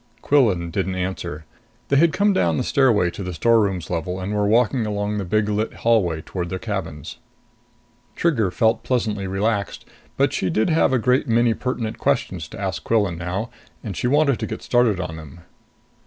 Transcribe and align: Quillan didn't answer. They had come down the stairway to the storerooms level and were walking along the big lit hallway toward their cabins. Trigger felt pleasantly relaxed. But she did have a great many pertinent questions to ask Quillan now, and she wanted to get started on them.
Quillan 0.23 0.71
didn't 0.71 0.95
answer. 0.95 1.45
They 1.89 1.97
had 1.97 2.11
come 2.11 2.33
down 2.33 2.57
the 2.57 2.63
stairway 2.63 3.11
to 3.11 3.21
the 3.21 3.35
storerooms 3.35 3.87
level 3.91 4.19
and 4.19 4.33
were 4.33 4.47
walking 4.47 4.87
along 4.87 5.19
the 5.19 5.25
big 5.25 5.47
lit 5.47 5.71
hallway 5.75 6.21
toward 6.21 6.49
their 6.49 6.57
cabins. 6.57 7.17
Trigger 8.15 8.49
felt 8.49 8.81
pleasantly 8.81 9.27
relaxed. 9.27 9.85
But 10.17 10.33
she 10.33 10.49
did 10.49 10.71
have 10.71 10.91
a 10.91 10.97
great 10.97 11.27
many 11.27 11.53
pertinent 11.53 11.99
questions 11.99 12.47
to 12.47 12.59
ask 12.59 12.83
Quillan 12.83 13.19
now, 13.19 13.51
and 13.83 13.95
she 13.95 14.07
wanted 14.07 14.39
to 14.39 14.47
get 14.47 14.63
started 14.63 14.99
on 14.99 15.17
them. 15.17 15.41